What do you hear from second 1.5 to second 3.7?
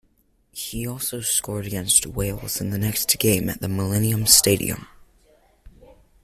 against Wales in the next game at the